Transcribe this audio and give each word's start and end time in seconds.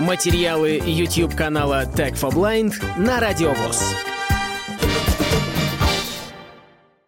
Материалы 0.00 0.82
YouTube 0.84 1.36
канала 1.36 1.84
Tech 1.84 2.14
for 2.14 2.34
Blind 2.34 2.72
на 2.98 3.20
Радиовоз. 3.20 3.94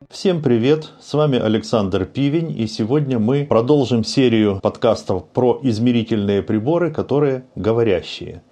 Всем 0.09 0.41
привет! 0.41 0.93
С 1.01 1.13
вами 1.15 1.37
Александр 1.37 2.05
Пивень, 2.05 2.57
и 2.57 2.69
сегодня 2.69 3.19
мы 3.19 3.45
продолжим 3.45 4.05
серию 4.05 4.61
подкастов 4.63 5.29
про 5.31 5.59
измерительные 5.65 6.43
приборы, 6.43 6.93
которые 6.93 7.47
говорящие. 7.57 8.45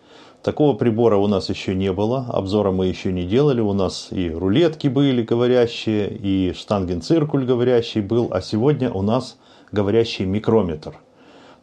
Такого 0.43 0.77
прибора 0.77 1.17
у 1.17 1.29
нас 1.29 1.49
еще 1.49 1.77
не 1.77 1.93
было, 1.93 2.27
обзора 2.29 2.73
мы 2.73 2.87
еще 2.87 3.13
не 3.13 3.23
делали. 3.23 3.61
У 3.61 3.73
нас 3.73 4.09
и 4.11 4.31
рулетки 4.31 4.89
были 4.89 5.23
говорящие, 5.23 6.13
и 6.13 6.53
штангенциркуль 6.55 7.45
говорящий 7.45 8.01
был, 8.01 8.31
а 8.33 8.41
сегодня 8.41 8.91
у 8.91 9.03
нас 9.03 9.39
говорящий 9.71 10.25
микрометр. 10.25 10.97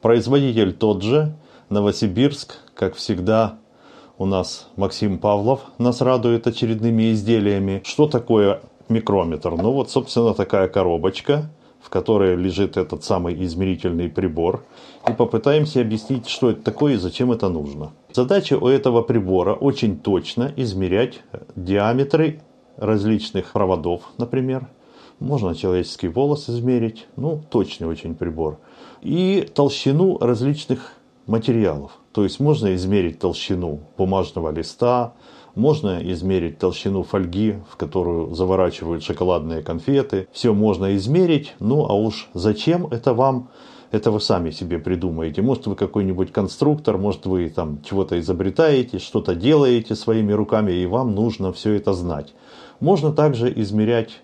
Производитель 0.01 0.73
тот 0.73 1.03
же, 1.03 1.35
Новосибирск, 1.71 2.57
как 2.75 2.95
всегда, 2.95 3.57
у 4.17 4.25
нас 4.25 4.67
Максим 4.75 5.17
Павлов 5.17 5.61
нас 5.77 6.01
радует 6.01 6.45
очередными 6.45 7.13
изделиями. 7.13 7.81
Что 7.85 8.07
такое 8.07 8.59
микрометр? 8.89 9.51
Ну 9.51 9.71
вот, 9.71 9.89
собственно, 9.89 10.33
такая 10.33 10.67
коробочка, 10.67 11.49
в 11.81 11.89
которой 11.89 12.35
лежит 12.35 12.75
этот 12.75 13.05
самый 13.05 13.41
измерительный 13.45 14.09
прибор. 14.09 14.65
И 15.07 15.13
попытаемся 15.13 15.79
объяснить, 15.79 16.27
что 16.27 16.49
это 16.49 16.61
такое 16.61 16.95
и 16.95 16.97
зачем 16.97 17.31
это 17.31 17.47
нужно. 17.47 17.93
Задача 18.11 18.57
у 18.57 18.67
этого 18.67 19.01
прибора 19.01 19.53
очень 19.53 19.97
точно 19.97 20.51
измерять 20.57 21.21
диаметры 21.55 22.41
различных 22.75 23.53
проводов, 23.53 24.01
например. 24.17 24.67
Можно 25.19 25.55
человеческий 25.55 26.09
волос 26.09 26.49
измерить, 26.49 27.07
ну, 27.15 27.41
точный 27.49 27.87
очень 27.87 28.15
прибор. 28.15 28.57
И 29.01 29.47
толщину 29.55 30.17
различных 30.17 30.97
материалов. 31.27 31.91
То 32.11 32.23
есть 32.23 32.39
можно 32.39 32.75
измерить 32.75 33.19
толщину 33.19 33.81
бумажного 33.97 34.51
листа, 34.51 35.13
можно 35.55 35.99
измерить 36.11 36.59
толщину 36.59 37.03
фольги, 37.03 37.55
в 37.69 37.75
которую 37.77 38.33
заворачивают 38.33 39.03
шоколадные 39.03 39.61
конфеты. 39.61 40.27
Все 40.31 40.53
можно 40.53 40.95
измерить, 40.95 41.55
ну 41.59 41.85
а 41.85 41.93
уж 41.93 42.29
зачем 42.33 42.87
это 42.87 43.13
вам, 43.13 43.49
это 43.91 44.11
вы 44.11 44.21
сами 44.21 44.51
себе 44.51 44.79
придумаете. 44.79 45.41
Может 45.41 45.67
вы 45.67 45.75
какой-нибудь 45.75 46.31
конструктор, 46.31 46.97
может 46.97 47.25
вы 47.25 47.49
там 47.49 47.81
чего-то 47.83 48.19
изобретаете, 48.19 48.99
что-то 48.99 49.35
делаете 49.35 49.95
своими 49.95 50.31
руками, 50.31 50.71
и 50.71 50.85
вам 50.85 51.13
нужно 51.13 51.51
все 51.51 51.73
это 51.73 51.93
знать. 51.93 52.33
Можно 52.79 53.11
также 53.11 53.51
измерять 53.59 54.21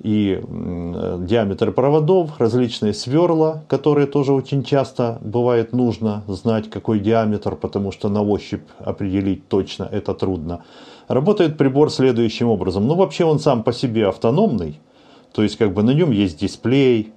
и 0.00 0.40
диаметр 0.48 1.72
проводов, 1.72 2.38
различные 2.38 2.92
сверла, 2.92 3.64
которые 3.68 4.06
тоже 4.06 4.32
очень 4.32 4.62
часто 4.62 5.18
бывает 5.22 5.72
нужно 5.72 6.22
знать, 6.28 6.70
какой 6.70 7.00
диаметр, 7.00 7.56
потому 7.56 7.92
что 7.92 8.08
на 8.08 8.22
ощупь 8.22 8.68
определить 8.78 9.48
точно 9.48 9.88
это 9.90 10.14
трудно. 10.14 10.64
Работает 11.08 11.56
прибор 11.56 11.90
следующим 11.90 12.48
образом. 12.48 12.86
Ну, 12.86 12.94
вообще 12.94 13.24
он 13.24 13.38
сам 13.38 13.62
по 13.62 13.72
себе 13.72 14.08
автономный, 14.08 14.80
то 15.32 15.42
есть 15.42 15.56
как 15.56 15.72
бы 15.72 15.82
на 15.82 15.90
нем 15.90 16.10
есть 16.10 16.40
дисплей, 16.40 17.12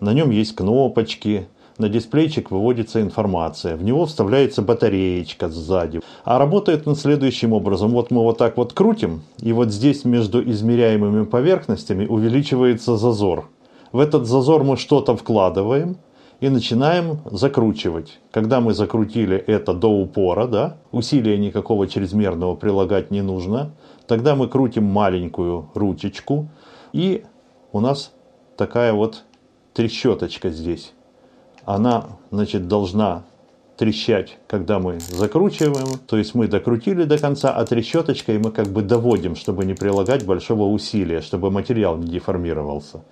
на 0.00 0.12
нем 0.12 0.30
есть 0.30 0.54
кнопочки, 0.54 1.48
на 1.78 1.88
дисплейчик 1.88 2.50
выводится 2.50 3.00
информация, 3.00 3.76
в 3.76 3.82
него 3.82 4.04
вставляется 4.06 4.62
батареечка 4.62 5.48
сзади. 5.48 6.00
А 6.24 6.38
работает 6.38 6.86
он 6.86 6.96
следующим 6.96 7.52
образом. 7.52 7.92
Вот 7.92 8.10
мы 8.10 8.22
вот 8.22 8.38
так 8.38 8.56
вот 8.56 8.72
крутим, 8.72 9.22
и 9.40 9.52
вот 9.52 9.70
здесь 9.70 10.04
между 10.04 10.42
измеряемыми 10.42 11.24
поверхностями 11.24 12.06
увеличивается 12.06 12.96
зазор. 12.96 13.48
В 13.92 14.00
этот 14.00 14.26
зазор 14.26 14.64
мы 14.64 14.76
что-то 14.76 15.16
вкладываем 15.16 15.96
и 16.40 16.48
начинаем 16.48 17.20
закручивать. 17.24 18.18
Когда 18.32 18.60
мы 18.60 18.74
закрутили 18.74 19.36
это 19.36 19.72
до 19.72 19.88
упора, 19.88 20.46
да, 20.46 20.76
усилия 20.92 21.38
никакого 21.38 21.86
чрезмерного 21.86 22.54
прилагать 22.54 23.10
не 23.10 23.22
нужно, 23.22 23.70
тогда 24.06 24.34
мы 24.34 24.48
крутим 24.48 24.84
маленькую 24.84 25.70
ручечку, 25.74 26.48
и 26.92 27.24
у 27.72 27.80
нас 27.80 28.12
такая 28.56 28.92
вот 28.92 29.24
трещоточка 29.74 30.50
здесь 30.50 30.92
она 31.74 32.18
значит, 32.30 32.66
должна 32.66 33.24
трещать, 33.76 34.38
когда 34.46 34.78
мы 34.78 35.00
закручиваем. 35.00 35.98
То 36.06 36.16
есть 36.16 36.34
мы 36.34 36.48
докрутили 36.48 37.04
до 37.04 37.18
конца, 37.18 37.50
а 37.52 37.64
трещоточкой 37.66 38.38
мы 38.38 38.52
как 38.52 38.68
бы 38.68 38.80
доводим, 38.80 39.36
чтобы 39.36 39.66
не 39.66 39.74
прилагать 39.74 40.24
большого 40.24 40.64
усилия, 40.64 41.20
чтобы 41.20 41.50
материал 41.50 41.98
не 41.98 42.08
деформировался. 42.08 43.04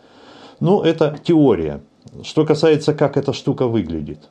Ну, 0.59 0.81
это 0.81 1.19
теория. 1.23 1.83
Что 2.23 2.47
касается, 2.47 2.95
как 2.95 3.19
эта 3.19 3.35
штука 3.35 3.67
выглядит. 3.67 4.31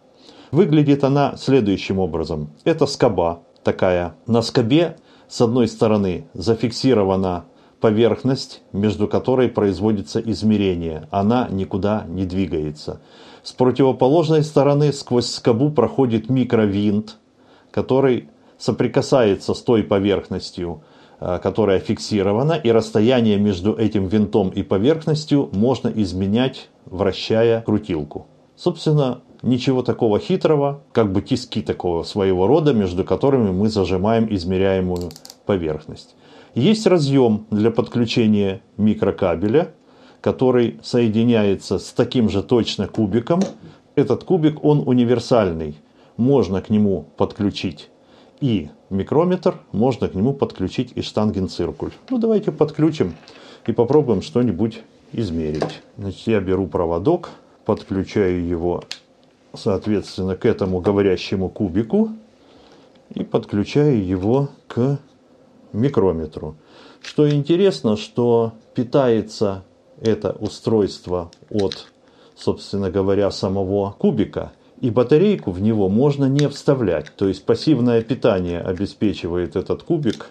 Выглядит 0.51 1.03
она 1.03 1.35
следующим 1.37 1.99
образом. 1.99 2.49
Это 2.63 2.87
скоба 2.87 3.43
такая. 3.63 4.15
На 4.25 4.41
скобе 4.41 4.97
с 5.27 5.39
одной 5.39 5.67
стороны 5.67 6.25
зафиксирована 6.33 7.45
поверхность, 7.79 8.63
между 8.71 9.07
которой 9.07 9.49
производится 9.49 10.19
измерение. 10.19 11.07
Она 11.11 11.47
никуда 11.51 12.05
не 12.07 12.25
двигается. 12.25 13.01
С 13.45 13.51
противоположной 13.51 14.43
стороны 14.43 14.91
сквозь 14.91 15.27
скобу 15.27 15.69
проходит 15.69 16.31
микровинт, 16.31 17.17
который 17.69 18.29
соприкасается 18.57 19.53
с 19.53 19.61
той 19.61 19.83
поверхностью, 19.83 20.81
э, 21.19 21.37
которая 21.43 21.79
фиксирована, 21.79 22.53
и 22.53 22.71
расстояние 22.71 23.37
между 23.37 23.75
этим 23.75 24.07
винтом 24.07 24.49
и 24.49 24.63
поверхностью 24.63 25.49
можно 25.51 25.89
изменять, 25.89 26.69
вращая 26.85 27.61
крутилку. 27.61 28.25
Собственно, 28.55 29.21
ничего 29.43 29.83
такого 29.83 30.17
хитрого, 30.17 30.81
как 30.91 31.13
бы 31.13 31.21
тиски 31.21 31.61
такого 31.61 32.01
своего 32.01 32.47
рода, 32.47 32.73
между 32.73 33.03
которыми 33.03 33.51
мы 33.51 33.69
зажимаем 33.69 34.25
измеряемую 34.27 35.11
поверхность. 35.45 36.15
Есть 36.55 36.87
разъем 36.87 37.45
для 37.51 37.69
подключения 37.69 38.63
микрокабеля– 38.75 39.75
который 40.25 40.79
соединяется 40.81 41.77
с 41.77 41.93
таким 41.93 42.29
же 42.29 42.41
точно 42.41 42.87
кубиком. 42.87 43.41
Этот 43.93 44.23
кубик, 44.23 44.63
он 44.63 44.81
универсальный. 44.83 45.75
Можно 46.17 46.63
к 46.63 46.71
нему 46.71 47.05
подключить 47.15 47.91
и 48.41 48.69
микрометр, 48.89 49.59
можно 49.71 50.07
к 50.07 50.15
нему 50.15 50.33
подключить 50.33 50.93
и 50.95 51.03
штангенциркуль. 51.03 51.91
Ну, 52.09 52.17
давайте 52.17 52.51
подключим 52.51 53.13
и 53.67 53.71
попробуем 53.71 54.23
что-нибудь 54.23 54.81
измерить. 55.11 55.83
Значит, 55.95 56.25
я 56.25 56.39
беру 56.39 56.65
проводок, 56.65 57.29
подключаю 57.63 58.47
его, 58.47 58.83
соответственно, 59.53 60.35
к 60.35 60.47
этому 60.47 60.81
говорящему 60.81 61.49
кубику 61.49 62.09
и 63.13 63.23
подключаю 63.23 64.03
его 64.03 64.49
к 64.65 64.97
микрометру. 65.71 66.55
Что 67.03 67.29
интересно, 67.29 67.95
что 67.95 68.53
питается 68.73 69.63
это 70.01 70.31
устройство 70.31 71.31
от, 71.49 71.87
собственно 72.35 72.89
говоря, 72.91 73.31
самого 73.31 73.91
кубика. 73.91 74.51
И 74.81 74.89
батарейку 74.89 75.51
в 75.51 75.61
него 75.61 75.87
можно 75.89 76.25
не 76.25 76.49
вставлять. 76.49 77.15
То 77.15 77.27
есть 77.27 77.45
пассивное 77.45 78.01
питание 78.01 78.61
обеспечивает 78.61 79.55
этот 79.55 79.83
кубик. 79.83 80.29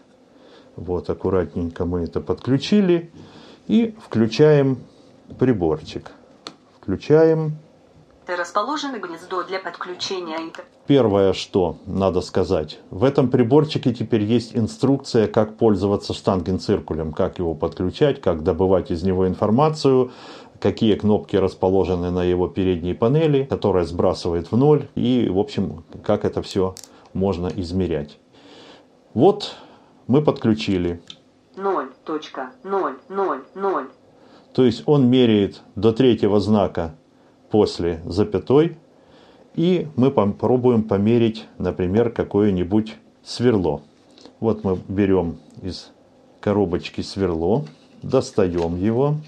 Вот 0.76 1.08
аккуратненько 1.08 1.84
мы 1.84 2.02
это 2.02 2.20
подключили. 2.20 3.10
И 3.66 3.94
включаем 4.04 4.78
приборчик. 5.38 6.12
Включаем 6.78 7.56
расположено 8.26 8.98
гнездо 8.98 9.42
для 9.42 9.58
подключения. 9.58 10.38
Первое, 10.86 11.32
что 11.32 11.76
надо 11.86 12.20
сказать, 12.20 12.78
в 12.90 13.04
этом 13.04 13.30
приборчике 13.30 13.94
теперь 13.94 14.22
есть 14.22 14.56
инструкция, 14.56 15.28
как 15.28 15.56
пользоваться 15.56 16.12
штангенциркулем, 16.14 17.12
как 17.12 17.38
его 17.38 17.54
подключать, 17.54 18.20
как 18.20 18.42
добывать 18.42 18.90
из 18.90 19.02
него 19.02 19.26
информацию, 19.26 20.12
какие 20.60 20.94
кнопки 20.94 21.36
расположены 21.36 22.10
на 22.10 22.24
его 22.24 22.48
передней 22.48 22.94
панели, 22.94 23.44
которая 23.44 23.84
сбрасывает 23.84 24.50
в 24.50 24.56
ноль, 24.56 24.88
и, 24.94 25.28
в 25.28 25.38
общем, 25.38 25.84
как 26.02 26.24
это 26.24 26.40
все 26.42 26.74
можно 27.12 27.48
измерять. 27.48 28.18
Вот 29.12 29.54
мы 30.06 30.22
подключили. 30.22 31.02
0.000. 31.56 33.88
То 34.54 34.64
есть 34.64 34.82
он 34.86 35.08
меряет 35.08 35.60
до 35.74 35.92
третьего 35.92 36.40
знака 36.40 36.94
после 37.54 38.00
запятой, 38.04 38.76
и 39.54 39.86
мы 39.94 40.10
попробуем 40.10 40.82
померить, 40.82 41.46
например, 41.56 42.10
какое-нибудь 42.10 42.96
сверло. 43.22 43.80
Вот 44.40 44.64
мы 44.64 44.76
берем 44.88 45.36
из 45.62 45.92
коробочки 46.40 47.00
сверло, 47.02 47.64
достаем 48.02 48.74
его, 48.74 49.18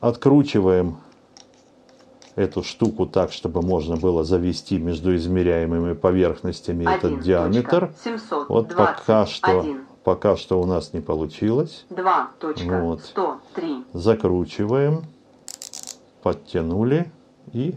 откручиваем 0.00 0.98
эту 2.34 2.62
штуку 2.62 3.06
так, 3.06 3.32
чтобы 3.32 3.62
можно 3.62 3.96
было 3.96 4.22
завести 4.22 4.76
между 4.76 5.16
измеряемыми 5.16 5.94
поверхностями 5.94 6.84
1. 6.84 6.88
этот 6.90 7.22
диаметр. 7.22 7.90
721. 8.04 8.46
Вот 8.50 8.68
пока 8.76 9.24
что, 9.24 9.64
пока 10.04 10.36
что 10.36 10.60
у 10.60 10.66
нас 10.66 10.92
не 10.92 11.00
получилось. 11.00 11.86
2.103. 11.88 12.82
Вот. 12.82 13.00
Закручиваем, 13.94 15.04
подтянули 16.22 17.10
и 17.52 17.74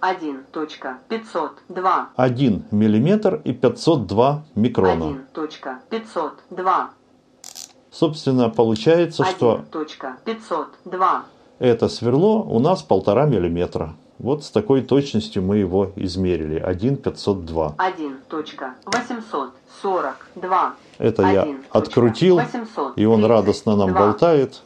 1.502. 0.00 2.06
1 2.16 2.64
мм 2.70 3.40
и 3.44 3.52
502 3.52 4.42
микрона. 4.54 5.18
1.502. 5.34 6.86
Собственно, 7.90 8.48
получается, 8.48 9.24
что 9.24 9.64
1.502. 9.70 11.20
это 11.58 11.88
сверло 11.88 12.42
у 12.42 12.60
нас 12.60 12.82
полтора 12.82 13.26
миллиметра. 13.26 13.94
Вот 14.18 14.44
с 14.44 14.50
такой 14.50 14.82
точностью 14.82 15.42
мы 15.42 15.58
его 15.58 15.92
измерили. 15.96 16.58
1,502. 16.58 17.74
1.842. 17.78 20.72
Это 20.98 21.22
я 21.22 21.48
открутил, 21.70 22.40
и 22.96 23.04
он 23.06 23.24
радостно 23.24 23.76
нам 23.76 23.94
болтает. 23.94 24.60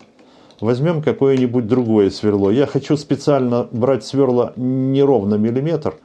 Возьмем 0.64 1.02
какое-нибудь 1.02 1.66
другое 1.66 2.08
сверло. 2.08 2.48
Я 2.48 2.64
хочу 2.64 2.96
специально 2.96 3.68
брать 3.70 4.02
сверло 4.02 4.54
не 4.56 5.02
ровно 5.02 5.34
миллиметр, 5.34 5.96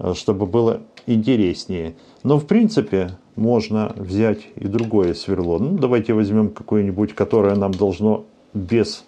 э, 0.00 0.14
чтобы 0.14 0.46
было 0.46 0.80
интереснее. 1.06 1.94
Но 2.24 2.40
в 2.40 2.46
принципе 2.48 3.12
можно 3.36 3.92
взять 3.94 4.40
и 4.56 4.66
другое 4.66 5.14
сверло. 5.14 5.58
Ну, 5.58 5.78
давайте 5.78 6.12
возьмем 6.12 6.50
какое-нибудь, 6.50 7.14
которое 7.14 7.54
нам 7.54 7.70
должно 7.70 8.24
без 8.52 9.04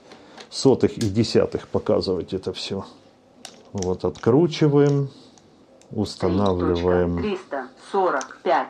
сотых 0.51 0.97
и 0.97 1.01
десятых 1.01 1.67
показывать 1.67 2.33
это 2.33 2.53
все. 2.53 2.85
Вот 3.73 4.05
откручиваем, 4.05 5.11
устанавливаем. 5.91 7.17
345. 7.17 8.69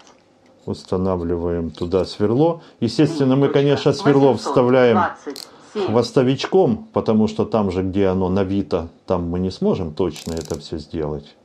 Устанавливаем 0.64 1.70
туда 1.70 2.06
сверло. 2.06 2.62
Естественно, 2.80 3.36
мы, 3.36 3.48
конечно, 3.48 3.92
сверло 3.92 4.34
вставляем 4.34 4.98
хвостовичком, 5.72 6.88
потому 6.92 7.28
что 7.28 7.44
там 7.44 7.70
же, 7.70 7.82
где 7.82 8.06
оно 8.06 8.28
навито, 8.28 8.88
там 9.06 9.28
мы 9.28 9.40
не 9.40 9.50
сможем 9.50 9.94
точно 9.94 10.32
это 10.32 10.58
все 10.58 10.78
сделать. 10.78 11.36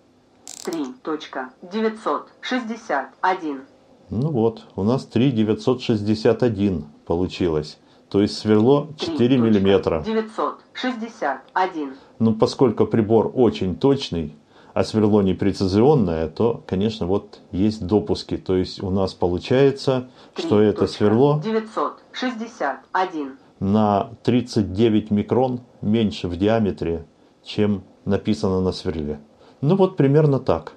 3.961. 0.66 3.62
Ну 4.10 4.32
вот, 4.32 4.64
у 4.76 4.84
нас 4.84 5.06
3,961 5.06 6.86
получилось. 7.06 7.78
То 8.10 8.22
есть 8.22 8.38
сверло 8.38 8.88
4 8.98 9.38
миллиметра. 9.38 10.02
961. 10.06 11.96
Ну, 12.20 12.34
поскольку 12.34 12.86
прибор 12.86 13.32
очень 13.34 13.76
точный, 13.76 14.36
а 14.74 14.84
сверло 14.84 15.22
непрецизионное, 15.22 16.28
то, 16.30 16.64
конечно, 16.68 17.06
вот 17.06 17.40
есть 17.52 17.86
допуски. 17.86 18.38
То 18.38 18.56
есть 18.56 18.82
у 18.82 18.92
нас 18.92 19.14
получается, 19.14 20.08
что 20.38 20.62
это 20.62 20.88
сверло 20.88 21.42
961. 21.44 23.38
На 23.60 24.12
39 24.24 25.12
микрон 25.12 25.62
меньше 25.82 26.28
в 26.28 26.38
диаметре, 26.38 27.06
чем 27.44 27.84
написано 28.06 28.62
на 28.62 28.72
сверле. 28.72 29.20
Ну 29.62 29.76
вот 29.76 29.98
примерно 29.98 30.40
так. 30.40 30.74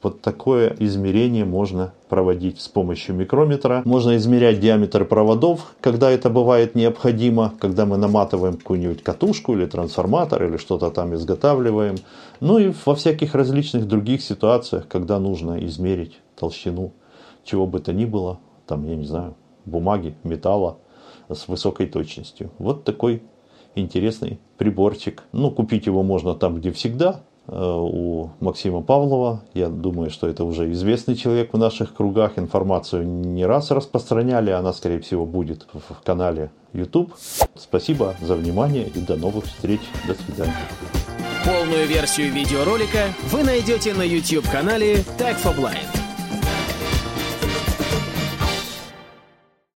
Вот 0.00 0.20
такое 0.20 0.76
измерение 0.78 1.44
можно 1.44 1.92
проводить 2.08 2.60
с 2.60 2.68
помощью 2.68 3.16
микрометра. 3.16 3.82
Можно 3.84 4.16
измерять 4.16 4.60
диаметр 4.60 5.04
проводов, 5.04 5.74
когда 5.80 6.08
это 6.10 6.30
бывает 6.30 6.76
необходимо, 6.76 7.52
когда 7.58 7.84
мы 7.84 7.96
наматываем 7.96 8.56
какую-нибудь 8.56 9.02
катушку 9.02 9.54
или 9.54 9.66
трансформатор 9.66 10.44
или 10.44 10.56
что-то 10.56 10.90
там 10.90 11.14
изготавливаем. 11.14 11.96
Ну 12.38 12.58
и 12.58 12.72
во 12.86 12.94
всяких 12.94 13.34
различных 13.34 13.88
других 13.88 14.22
ситуациях, 14.22 14.86
когда 14.86 15.18
нужно 15.18 15.64
измерить 15.66 16.20
толщину 16.38 16.92
чего 17.42 17.66
бы 17.66 17.80
то 17.80 17.92
ни 17.92 18.04
было, 18.04 18.38
там, 18.66 18.84
я 18.84 18.94
не 18.94 19.04
знаю, 19.04 19.34
бумаги, 19.64 20.14
металла 20.22 20.78
с 21.32 21.48
высокой 21.48 21.86
точностью. 21.86 22.50
Вот 22.58 22.84
такой 22.84 23.22
интересный 23.74 24.38
приборчик. 24.56 25.24
Ну, 25.32 25.50
купить 25.50 25.86
его 25.86 26.02
можно 26.02 26.34
там, 26.34 26.56
где 26.56 26.72
всегда, 26.72 27.22
Э, 27.48 27.76
у 27.76 28.30
Максима 28.40 28.82
Павлова. 28.82 29.42
Я 29.54 29.68
думаю, 29.68 30.10
что 30.10 30.28
это 30.28 30.44
уже 30.44 30.70
известный 30.72 31.16
человек 31.16 31.54
в 31.54 31.58
наших 31.58 31.94
кругах. 31.94 32.38
Информацию 32.38 33.06
не 33.06 33.46
раз 33.46 33.70
распространяли. 33.70 34.50
Она, 34.50 34.72
скорее 34.72 35.00
всего, 35.00 35.24
будет 35.24 35.66
в 35.72 36.04
канале 36.04 36.50
YouTube. 36.74 37.14
Спасибо 37.56 38.14
за 38.20 38.34
внимание 38.34 38.86
и 38.94 39.00
до 39.00 39.16
новых 39.16 39.46
встреч. 39.46 39.80
До 40.06 40.14
свидания. 40.14 40.54
Полную 41.44 41.86
версию 41.86 42.32
видеоролика 42.32 43.14
вы 43.30 43.42
найдете 43.42 43.94
на 43.94 44.02
YouTube-канале 44.02 44.96
Tag 45.18 45.36
for 45.42 45.56
Blind. 45.56 45.97